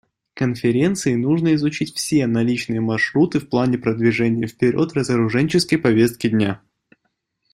Конференции 0.33 1.13
нужно 1.13 1.53
изучить 1.53 1.95
все 1.95 2.25
наличные 2.25 2.81
маршруты 2.81 3.39
в 3.39 3.47
плане 3.47 3.77
продвижения 3.77 4.47
вперед 4.47 4.93
разоруженческой 4.93 5.77
повестки 5.77 6.27
дня. 6.27 6.59